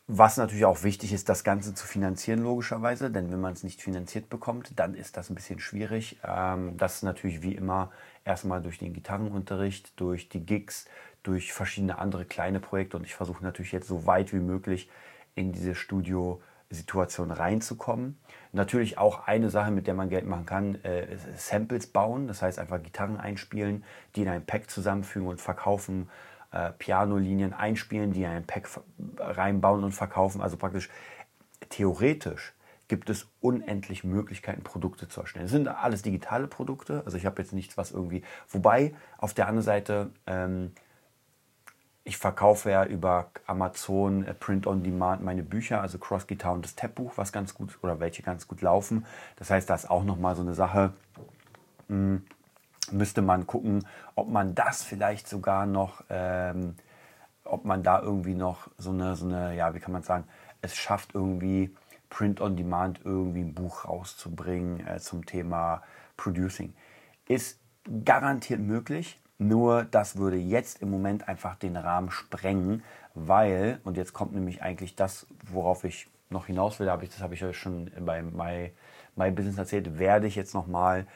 was 0.07 0.37
natürlich 0.37 0.67
auch 0.67 0.85
wichtig 0.85 1.13
ist, 1.13 1.29
das 1.29 1.43
Ganze 1.43 1.75
zu 1.75 1.87
finanzieren, 1.87 2.43
logischerweise, 2.43 3.11
denn 3.11 3.33
wenn 3.33 3.41
man 3.41 3.55
es 3.55 3.65
nicht 3.65 3.83
finanziert 3.83 4.29
bekommt, 4.29 4.79
dann 4.79 4.95
ist 4.95 5.17
das 5.17 5.31
ein 5.31 5.35
bisschen 5.35 5.59
schwierig. 5.59 6.19
Ähm, 6.25 6.77
das 6.77 6.97
ist 6.97 7.03
natürlich 7.03 7.43
wie 7.43 7.55
immer 7.55 7.91
erstmal 8.25 8.63
durch 8.63 8.79
den 8.79 8.93
Gitarrenunterricht, 8.93 9.99
durch 9.99 10.29
die 10.29 10.45
Gigs, 10.47 10.87
durch 11.23 11.53
verschiedene 11.53 11.99
andere 11.99 12.25
kleine 12.25 12.61
Projekte 12.61 12.99
und 12.99 13.05
ich 13.05 13.15
versuche 13.15 13.43
natürlich 13.43 13.73
jetzt 13.73 13.89
so 13.89 14.07
weit 14.07 14.33
wie 14.33 14.41
möglich 14.41 14.91
in 15.35 15.53
diese 15.53 15.75
Studio- 15.75 16.41
Situation 16.71 17.31
reinzukommen. 17.31 18.19
Natürlich 18.53 18.99
auch 18.99 19.27
eine 19.27 19.51
Sache, 19.51 19.71
mit 19.71 19.87
der 19.87 19.95
man 19.95 20.09
Geld 20.09 20.27
machen 20.27 20.47
kann, 20.47 20.77
äh, 20.85 21.17
Samples 21.37 21.87
bauen, 21.87 22.29
das 22.29 22.43
heißt 22.43 22.59
einfach 22.59 22.83
Gitarren 22.83 23.19
einspielen, 23.19 23.85
die 24.15 24.23
in 24.23 24.29
ein 24.29 24.45
Pack 24.45 24.71
zusammenfügen 24.71 25.29
und 25.29 25.41
verkaufen, 25.41 26.09
äh, 26.53 26.71
Pianolinien 26.73 27.53
einspielen, 27.53 28.13
die 28.13 28.23
in 28.23 28.31
ein 28.31 28.47
Pack 28.47 28.69
reinbauen 29.19 29.85
und 29.85 29.93
verkaufen. 29.93 30.41
Also 30.41 30.57
praktisch 30.57 30.89
theoretisch 31.69 32.55
gibt 32.89 33.11
es 33.11 33.27
unendlich 33.41 34.05
Möglichkeiten, 34.05 34.63
Produkte 34.63 35.09
zu 35.09 35.21
erstellen. 35.21 35.47
Es 35.47 35.51
sind 35.51 35.69
alles 35.69 36.03
digitale 36.03 36.47
Produkte, 36.47 37.03
also 37.05 37.17
ich 37.17 37.27
habe 37.27 37.41
jetzt 37.43 37.53
nichts, 37.53 37.77
was 37.77 37.91
irgendwie. 37.91 38.23
Wobei 38.49 38.95
auf 39.19 39.35
der 39.35 39.49
anderen 39.49 39.65
Seite 39.65 40.11
ähm, 40.27 40.73
ich 42.05 42.19
verkaufe 42.19 42.71
ja 42.71 42.85
über 42.85 43.31
Amazon 43.47 44.25
äh, 44.25 44.35
Print 44.35 44.67
on 44.67 44.83
Demand 44.83 45.23
meine 45.23 45.43
Bücher, 45.43 45.81
also 45.81 45.99
Cross 45.99 46.27
Guitar 46.27 46.53
und 46.53 46.65
das 46.65 46.77
Tab-Buch, 46.77 47.15
was 47.17 47.33
ganz 47.33 47.55
gut 47.55 47.79
oder 47.83 47.99
welche 47.99 48.23
ganz 48.23 48.47
gut 48.47 48.61
laufen. 48.61 49.07
Das 49.37 49.51
heißt, 49.51 49.69
da 49.69 49.75
ist 49.75 49.91
auch 49.91 50.05
nochmal 50.05 50.37
so 50.37 50.43
eine 50.43 50.55
Sache. 50.55 50.93
Hm, 51.89 52.25
müsste 52.93 53.23
man 53.23 53.47
gucken, 53.47 53.87
ob 54.15 54.29
man 54.29 54.55
das 54.55 54.85
vielleicht 54.85 55.27
sogar 55.29 55.65
noch, 55.65 56.05
ähm, 56.11 56.77
ob 57.45 57.65
man 57.65 57.83
da 57.83 58.01
irgendwie 58.01 58.35
noch 58.35 58.69
so 58.77 58.91
eine, 58.91 59.17
so 59.17 59.27
eine, 59.27 59.57
ja, 59.57 59.75
wie 59.75 59.81
kann 59.81 59.93
man 59.93 60.03
sagen, 60.03 60.25
es 60.61 60.77
schafft 60.77 61.15
irgendwie 61.15 61.75
Print 62.11 62.41
on 62.43 62.57
Demand 62.57 63.01
irgendwie 63.05 63.41
ein 63.41 63.55
Buch 63.55 63.87
rauszubringen 63.87 64.87
äh, 64.87 64.99
zum 65.01 65.25
Thema 65.25 65.83
Producing. 66.19 66.75
Ist 67.27 67.59
garantiert 68.05 68.61
möglich. 68.61 69.21
Nur 69.39 69.85
das 69.85 70.17
würde 70.17 70.37
jetzt 70.37 70.81
im 70.81 70.91
Moment 70.91 71.29
einfach 71.29 71.57
den 71.57 71.77
Rahmen 71.77 72.11
sprengen, 72.11 72.83
weil, 73.15 73.81
und 73.85 73.97
jetzt 73.97 74.13
kommt 74.13 74.33
nämlich 74.33 74.63
eigentlich 74.63 74.95
das, 74.95 75.27
worauf 75.51 75.85
ich 75.85 76.09
noch 76.31 76.47
hinaus 76.47 76.79
will, 76.81 76.87
das 76.87 77.21
habe 77.21 77.35
ich 77.35 77.45
euch 77.45 77.57
schon 77.57 77.91
bei 78.01 78.23
My, 78.23 78.73
My 79.17 79.31
Business 79.31 79.59
erzählt, 79.59 79.99
werde 79.99 80.27
ich 80.27 80.35
jetzt 80.35 80.55
nochmal, 80.55 81.07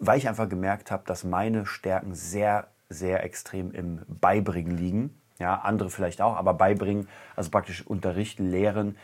weil 0.00 0.18
ich 0.18 0.28
einfach 0.28 0.48
gemerkt 0.48 0.90
habe, 0.90 1.04
dass 1.06 1.24
meine 1.24 1.66
Stärken 1.66 2.14
sehr, 2.14 2.68
sehr 2.88 3.24
extrem 3.24 3.72
im 3.72 4.02
Beibringen 4.08 4.76
liegen. 4.76 5.20
Ja, 5.38 5.56
andere 5.60 5.88
vielleicht 5.88 6.20
auch, 6.20 6.36
aber 6.36 6.54
beibringen, 6.54 7.08
also 7.36 7.50
praktisch 7.50 7.86
unterrichten, 7.86 8.50
lehren, 8.50 8.96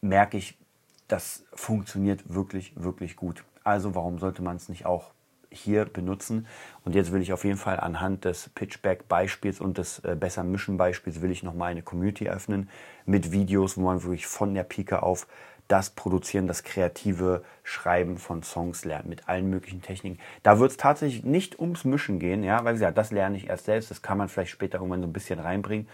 merke 0.00 0.38
ich, 0.38 0.58
das 1.06 1.44
funktioniert 1.52 2.32
wirklich, 2.32 2.72
wirklich 2.76 3.16
gut. 3.16 3.44
Also 3.62 3.94
warum 3.94 4.18
sollte 4.18 4.42
man 4.42 4.56
es 4.56 4.70
nicht 4.70 4.86
auch 4.86 5.12
hier 5.50 5.84
benutzen. 5.84 6.46
Und 6.84 6.94
jetzt 6.94 7.12
will 7.12 7.22
ich 7.22 7.32
auf 7.32 7.44
jeden 7.44 7.58
Fall 7.58 7.80
anhand 7.80 8.24
des 8.24 8.50
Pitchback-Beispiels 8.50 9.60
und 9.60 9.78
des 9.78 10.00
äh, 10.00 10.16
besser 10.18 10.44
Mischen-Beispiels 10.44 11.22
will 11.22 11.30
ich 11.30 11.42
nochmal 11.42 11.70
eine 11.70 11.82
Community 11.82 12.28
öffnen 12.28 12.68
mit 13.04 13.32
Videos, 13.32 13.76
wo 13.76 13.82
man 13.82 14.02
wirklich 14.02 14.26
von 14.26 14.54
der 14.54 14.64
Pike 14.64 15.02
auf 15.02 15.26
das 15.68 15.90
Produzieren, 15.90 16.46
das 16.46 16.62
kreative 16.62 17.42
Schreiben 17.64 18.18
von 18.18 18.42
Songs 18.42 18.84
lernt 18.84 19.08
mit 19.08 19.28
allen 19.28 19.50
möglichen 19.50 19.82
Techniken. 19.82 20.18
Da 20.42 20.58
wird 20.58 20.70
es 20.70 20.76
tatsächlich 20.76 21.24
nicht 21.24 21.58
ums 21.58 21.84
Mischen 21.84 22.18
gehen, 22.18 22.44
ja, 22.44 22.64
weil 22.64 22.74
gesagt, 22.74 22.96
das 22.96 23.10
lerne 23.10 23.36
ich 23.36 23.48
erst 23.48 23.64
selbst, 23.64 23.90
das 23.90 24.02
kann 24.02 24.18
man 24.18 24.28
vielleicht 24.28 24.52
später 24.52 24.78
irgendwann 24.78 25.02
so 25.02 25.08
ein 25.08 25.12
bisschen 25.12 25.40
reinbringen. 25.40 25.88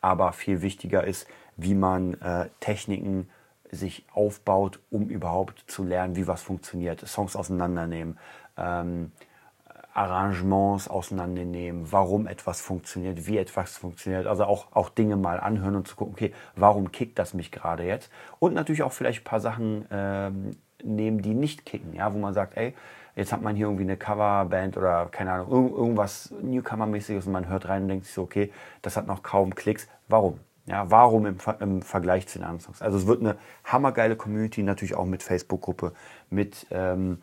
Aber 0.00 0.32
viel 0.32 0.62
wichtiger 0.62 1.04
ist, 1.04 1.28
wie 1.56 1.74
man 1.74 2.14
äh, 2.20 2.48
Techniken 2.58 3.28
sich 3.70 4.04
aufbaut, 4.12 4.80
um 4.90 5.08
überhaupt 5.08 5.64
zu 5.66 5.82
lernen, 5.82 6.16
wie 6.16 6.26
was 6.26 6.42
funktioniert. 6.42 7.06
Songs 7.06 7.36
auseinandernehmen, 7.36 8.18
ähm, 8.56 9.12
Arrangements 9.94 10.88
auseinandernehmen, 10.88 11.92
warum 11.92 12.26
etwas 12.26 12.60
funktioniert, 12.60 13.26
wie 13.26 13.36
etwas 13.36 13.76
funktioniert. 13.76 14.26
Also 14.26 14.44
auch, 14.44 14.72
auch 14.72 14.88
Dinge 14.88 15.16
mal 15.16 15.38
anhören 15.38 15.76
und 15.76 15.86
zu 15.86 15.96
gucken, 15.96 16.14
okay, 16.14 16.32
warum 16.56 16.92
kickt 16.92 17.18
das 17.18 17.34
mich 17.34 17.50
gerade 17.50 17.84
jetzt? 17.84 18.10
Und 18.38 18.54
natürlich 18.54 18.82
auch 18.82 18.92
vielleicht 18.92 19.20
ein 19.20 19.24
paar 19.24 19.40
Sachen 19.40 19.86
ähm, 19.90 20.56
nehmen, 20.82 21.20
die 21.20 21.34
nicht 21.34 21.66
kicken, 21.66 21.94
ja, 21.94 22.12
wo 22.14 22.18
man 22.18 22.32
sagt, 22.32 22.56
ey, 22.56 22.74
jetzt 23.16 23.32
hat 23.32 23.42
man 23.42 23.54
hier 23.54 23.66
irgendwie 23.66 23.84
eine 23.84 23.98
Coverband 23.98 24.78
oder 24.78 25.06
keine 25.10 25.32
Ahnung, 25.32 25.50
irgendwas 25.50 26.32
Newcomer-mäßiges 26.42 27.26
und 27.26 27.32
man 27.32 27.48
hört 27.48 27.68
rein 27.68 27.82
und 27.82 27.88
denkt 27.88 28.06
sich 28.06 28.14
so, 28.14 28.22
okay, 28.22 28.50
das 28.80 28.96
hat 28.96 29.06
noch 29.06 29.22
kaum 29.22 29.54
Klicks. 29.54 29.88
Warum? 30.08 30.40
Ja, 30.64 30.90
warum 30.90 31.26
im, 31.26 31.38
im 31.60 31.82
Vergleich 31.82 32.28
zu 32.28 32.38
den 32.38 32.44
anderen 32.44 32.60
Songs? 32.60 32.80
Also 32.80 32.96
es 32.96 33.06
wird 33.06 33.20
eine 33.20 33.36
hammergeile 33.64 34.16
Community, 34.16 34.62
natürlich 34.62 34.94
auch 34.94 35.04
mit 35.04 35.22
Facebook-Gruppe, 35.22 35.92
mit 36.30 36.66
ähm, 36.70 37.20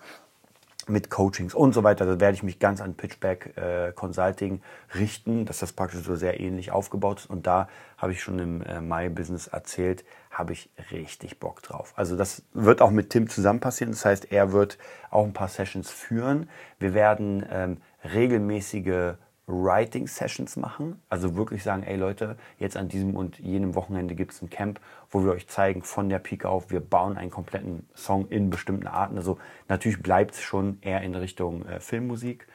mit 0.90 1.10
Coachings 1.10 1.54
und 1.54 1.74
so 1.74 1.84
weiter. 1.84 2.06
Da 2.06 2.20
werde 2.20 2.36
ich 2.36 2.44
mich 2.44 2.60
ganz 2.60 2.82
an 2.82 2.96
Pitchback 2.96 3.58
äh, 3.58 3.92
Consulting 3.94 4.62
richten, 4.96 5.46
dass 5.46 5.60
das 5.60 5.74
praktisch 5.74 6.04
so 6.04 6.16
sehr 6.16 6.40
ähnlich 6.40 6.72
aufgebaut 6.72 7.20
ist. 7.20 7.30
Und 7.30 7.48
da 7.48 7.68
habe 7.98 8.12
ich 8.12 8.22
schon 8.22 8.40
im 8.40 8.62
äh, 8.62 8.82
My 8.82 9.10
Business 9.10 9.48
erzählt, 9.48 10.04
habe 10.32 10.54
ich 10.54 10.70
richtig 10.92 11.40
Bock 11.40 11.62
drauf. 11.62 11.94
Also 11.96 12.16
das 12.16 12.44
wird 12.54 12.82
auch 12.82 12.92
mit 12.92 13.10
Tim 13.10 13.30
zusammen 13.30 13.60
passieren. 13.60 13.92
Das 13.92 14.06
heißt, 14.06 14.32
er 14.32 14.52
wird 14.52 14.78
auch 15.10 15.26
ein 15.26 15.34
paar 15.34 15.48
Sessions 15.50 15.90
führen. 15.90 16.50
Wir 16.80 16.94
werden 16.94 17.46
ähm, 17.50 17.78
regelmäßige 18.14 19.16
Writing 19.50 20.08
Sessions 20.08 20.56
machen. 20.56 21.02
Also 21.10 21.36
wirklich 21.36 21.64
sagen, 21.64 21.84
ey 21.84 21.98
Leute, 21.98 22.38
jetzt 22.60 22.78
an 22.78 22.88
diesem 22.88 23.16
und 23.16 23.40
jenem 23.40 23.76
Wochenende 23.76 24.16
gibt 24.16 24.32
es 24.32 24.42
ein 24.42 24.50
Camp, 24.50 24.80
wo 25.10 25.24
wir 25.24 25.32
euch 25.32 25.48
zeigen, 25.48 25.82
von 25.82 26.08
der 26.08 26.20
Pike 26.20 26.48
auf, 26.48 26.70
wir 26.70 26.80
bauen 26.80 27.18
einen 27.18 27.32
kompletten 27.32 27.88
Song 27.96 28.28
in 28.30 28.50
bestimmten 28.50 28.88
Arten. 28.88 29.18
Also 29.18 29.40
natürlich 29.68 30.02
bleibt 30.02 30.36
es 30.36 30.42
schon 30.42 30.78
eher 30.82 31.02
in 31.02 31.16
Richtung 31.16 31.66
äh, 31.66 31.80
Filmmusik, 31.80 32.48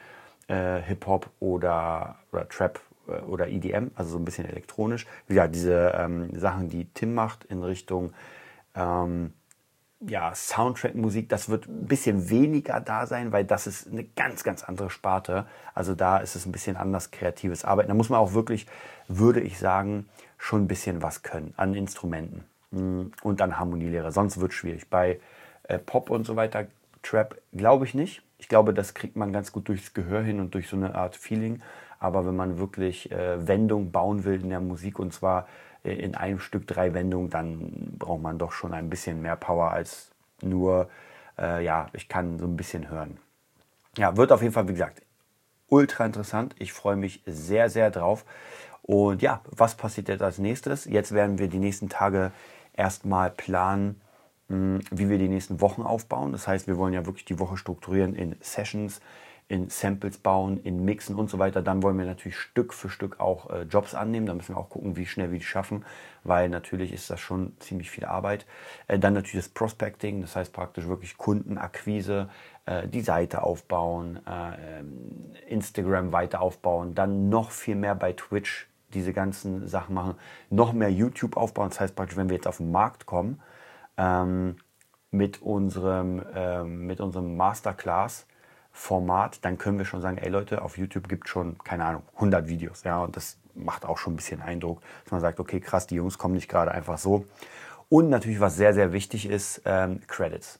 äh, 0.47 0.81
Hip-Hop 0.81 1.29
oder, 1.39 2.17
oder 2.31 2.47
Trap 2.47 2.79
äh, 3.07 3.19
oder 3.23 3.49
EDM, 3.49 3.91
also 3.95 4.11
so 4.11 4.17
ein 4.17 4.25
bisschen 4.25 4.45
elektronisch. 4.45 5.05
Ja, 5.27 5.47
diese 5.47 5.93
ähm, 5.97 6.29
Sachen, 6.39 6.69
die 6.69 6.85
Tim 6.93 7.13
macht 7.13 7.43
in 7.45 7.61
Richtung 7.61 8.13
ähm, 8.73 9.33
ja, 10.01 10.33
Soundtrack-Musik, 10.35 11.29
das 11.29 11.49
wird 11.49 11.67
ein 11.67 11.85
bisschen 11.85 12.29
weniger 12.29 12.79
da 12.81 13.07
sein, 13.07 13.31
weil 13.31 13.45
das 13.45 13.65
ist 13.65 13.87
eine 13.87 14.03
ganz, 14.03 14.43
ganz 14.43 14.63
andere 14.63 14.89
Sparte. 14.89 15.45
Also 15.73 15.95
da 15.95 16.17
ist 16.17 16.35
es 16.35 16.45
ein 16.45 16.51
bisschen 16.51 16.75
anders 16.75 17.11
kreatives 17.11 17.63
Arbeiten. 17.63 17.89
Da 17.89 17.95
muss 17.95 18.09
man 18.09 18.19
auch 18.19 18.33
wirklich, 18.33 18.67
würde 19.07 19.39
ich 19.39 19.57
sagen, 19.57 20.07
schon 20.37 20.63
ein 20.63 20.67
bisschen 20.67 21.01
was 21.01 21.23
können 21.23 21.53
an 21.57 21.73
Instrumenten 21.73 22.43
mm, 22.71 23.11
und 23.23 23.41
an 23.41 23.57
Harmonielehre. 23.57 24.11
Sonst 24.11 24.39
wird 24.39 24.51
es 24.51 24.57
schwierig. 24.57 24.89
Bei 24.89 25.19
äh, 25.63 25.79
Pop 25.79 26.09
und 26.09 26.25
so 26.25 26.35
weiter, 26.35 26.67
Trap, 27.01 27.39
glaube 27.53 27.85
ich 27.85 27.93
nicht. 27.93 28.21
Ich 28.37 28.49
glaube, 28.49 28.73
das 28.73 28.93
kriegt 28.93 29.15
man 29.15 29.31
ganz 29.31 29.51
gut 29.51 29.69
durchs 29.69 29.93
Gehör 29.93 30.21
hin 30.21 30.39
und 30.39 30.53
durch 30.53 30.67
so 30.67 30.75
eine 30.75 30.95
Art 30.95 31.15
Feeling. 31.15 31.61
Aber 31.99 32.25
wenn 32.25 32.35
man 32.35 32.59
wirklich 32.59 33.11
äh, 33.11 33.47
Wendung 33.47 33.91
bauen 33.91 34.25
will 34.25 34.41
in 34.41 34.49
der 34.49 34.59
Musik 34.59 34.99
und 34.99 35.13
zwar 35.13 35.47
in 35.85 36.15
einem 36.15 36.39
Stück 36.39 36.67
drei 36.67 36.93
Wendungen, 36.93 37.29
dann 37.29 37.95
braucht 37.97 38.21
man 38.21 38.37
doch 38.37 38.51
schon 38.51 38.73
ein 38.73 38.89
bisschen 38.89 39.21
mehr 39.21 39.35
Power 39.35 39.71
als 39.71 40.11
nur, 40.41 40.89
äh, 41.37 41.63
ja, 41.63 41.87
ich 41.93 42.07
kann 42.07 42.39
so 42.39 42.45
ein 42.45 42.57
bisschen 42.57 42.89
hören. 42.89 43.17
Ja, 43.97 44.17
wird 44.17 44.31
auf 44.31 44.41
jeden 44.41 44.53
Fall, 44.53 44.67
wie 44.67 44.73
gesagt, 44.73 45.01
ultra 45.67 46.05
interessant. 46.05 46.55
Ich 46.59 46.73
freue 46.73 46.95
mich 46.95 47.21
sehr, 47.25 47.69
sehr 47.69 47.91
drauf. 47.91 48.25
Und 48.81 49.21
ja, 49.21 49.41
was 49.45 49.75
passiert 49.75 50.09
jetzt 50.09 50.21
als 50.21 50.37
nächstes? 50.37 50.85
Jetzt 50.85 51.11
werden 51.11 51.39
wir 51.39 51.47
die 51.47 51.59
nächsten 51.59 51.89
Tage 51.89 52.31
erstmal 52.73 53.31
planen, 53.31 54.01
hm, 54.49 54.81
wie 54.91 55.09
wir 55.09 55.17
die 55.17 55.29
nächsten 55.29 55.61
Wochen 55.61 55.81
aufbauen. 55.81 56.31
Das 56.31 56.47
heißt, 56.47 56.67
wir 56.67 56.77
wollen 56.77 56.93
ja 56.93 57.05
wirklich 57.05 57.25
die 57.25 57.39
Woche 57.39 57.57
strukturieren 57.57 58.13
in 58.13 58.35
Sessions, 58.41 59.01
in 59.47 59.69
Samples 59.69 60.17
bauen, 60.17 60.57
in 60.57 60.83
Mixen 60.83 61.15
und 61.15 61.29
so 61.29 61.37
weiter. 61.37 61.61
Dann 61.61 61.83
wollen 61.83 61.97
wir 61.97 62.05
natürlich 62.05 62.37
Stück 62.37 62.73
für 62.73 62.89
Stück 62.89 63.19
auch 63.19 63.49
äh, 63.51 63.61
Jobs 63.63 63.93
annehmen. 63.93 64.25
Da 64.25 64.33
müssen 64.33 64.55
wir 64.55 64.57
auch 64.57 64.69
gucken, 64.69 64.95
wie 64.97 65.05
schnell 65.05 65.31
wir 65.31 65.37
die 65.37 65.45
schaffen, 65.45 65.85
weil 66.23 66.49
natürlich 66.49 66.91
ist 66.91 67.09
das 67.11 67.19
schon 67.19 67.53
ziemlich 67.59 67.91
viel 67.91 68.05
Arbeit. 68.05 68.47
Äh, 68.87 68.97
dann 68.97 69.13
natürlich 69.13 69.45
das 69.45 69.53
Prospecting, 69.53 70.21
das 70.21 70.35
heißt 70.35 70.51
praktisch 70.51 70.87
wirklich 70.87 71.17
Kundenakquise, 71.17 72.29
äh, 72.65 72.87
die 72.87 73.01
Seite 73.01 73.43
aufbauen, 73.43 74.19
äh, 74.25 74.79
ähm, 74.79 75.33
Instagram 75.47 76.11
weiter 76.11 76.41
aufbauen, 76.41 76.95
dann 76.95 77.29
noch 77.29 77.51
viel 77.51 77.75
mehr 77.75 77.93
bei 77.93 78.13
Twitch 78.13 78.67
diese 78.95 79.13
ganzen 79.13 79.67
Sachen 79.67 79.93
machen, 79.93 80.15
noch 80.49 80.73
mehr 80.73 80.91
YouTube 80.91 81.37
aufbauen. 81.37 81.69
Das 81.69 81.79
heißt 81.79 81.95
praktisch, 81.95 82.17
wenn 82.17 82.29
wir 82.29 82.35
jetzt 82.35 82.47
auf 82.47 82.57
den 82.57 82.71
Markt 82.71 83.05
kommen 83.05 83.41
ähm, 83.97 84.55
mit 85.11 85.41
unserem, 85.41 86.23
ähm, 86.33 86.87
mit 86.87 86.99
unserem 86.99 87.37
Masterclass, 87.37 88.25
Format, 88.77 89.39
dann 89.45 89.57
können 89.57 89.77
wir 89.77 89.85
schon 89.85 90.01
sagen, 90.01 90.17
ey 90.17 90.27
Leute, 90.27 90.61
auf 90.61 90.77
YouTube 90.77 91.07
gibt 91.07 91.27
es 91.27 91.31
schon, 91.31 91.57
keine 91.59 91.85
Ahnung, 91.85 92.03
100 92.15 92.49
Videos. 92.49 92.83
Ja, 92.83 93.01
und 93.01 93.15
das 93.15 93.37
macht 93.55 93.85
auch 93.85 93.97
schon 93.97 94.13
ein 94.13 94.15
bisschen 94.17 94.41
Eindruck, 94.41 94.81
dass 95.05 95.13
man 95.13 95.21
sagt, 95.21 95.39
okay, 95.39 95.61
krass, 95.61 95.87
die 95.87 95.95
Jungs 95.95 96.17
kommen 96.17 96.35
nicht 96.35 96.49
gerade 96.49 96.71
einfach 96.71 96.97
so. 96.97 97.25
Und 97.87 98.09
natürlich, 98.09 98.41
was 98.41 98.57
sehr, 98.57 98.73
sehr 98.73 98.91
wichtig 98.91 99.29
ist, 99.29 99.61
ähm, 99.63 100.01
Credits. 100.07 100.59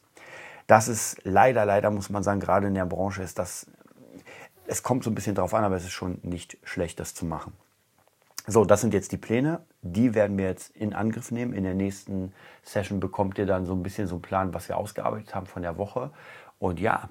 Das 0.66 0.88
ist 0.88 1.18
leider, 1.24 1.66
leider 1.66 1.90
muss 1.90 2.08
man 2.08 2.22
sagen, 2.22 2.40
gerade 2.40 2.68
in 2.68 2.74
der 2.74 2.86
Branche 2.86 3.22
ist 3.22 3.38
das, 3.38 3.66
es 4.66 4.82
kommt 4.82 5.04
so 5.04 5.10
ein 5.10 5.14
bisschen 5.14 5.34
drauf 5.34 5.52
an, 5.52 5.64
aber 5.64 5.76
es 5.76 5.84
ist 5.84 5.92
schon 5.92 6.18
nicht 6.22 6.56
schlecht, 6.64 6.98
das 6.98 7.14
zu 7.14 7.26
machen. 7.26 7.52
So, 8.46 8.64
das 8.64 8.80
sind 8.80 8.94
jetzt 8.94 9.12
die 9.12 9.18
Pläne. 9.18 9.60
Die 9.82 10.14
werden 10.14 10.38
wir 10.38 10.46
jetzt 10.46 10.74
in 10.74 10.94
Angriff 10.94 11.30
nehmen. 11.30 11.52
In 11.52 11.64
der 11.64 11.74
nächsten 11.74 12.32
Session 12.62 12.98
bekommt 12.98 13.36
ihr 13.36 13.46
dann 13.46 13.66
so 13.66 13.74
ein 13.74 13.82
bisschen 13.82 14.06
so 14.06 14.14
einen 14.14 14.22
Plan, 14.22 14.54
was 14.54 14.70
wir 14.70 14.78
ausgearbeitet 14.78 15.34
haben 15.34 15.46
von 15.46 15.60
der 15.60 15.76
Woche. 15.76 16.12
Und 16.58 16.80
ja, 16.80 17.10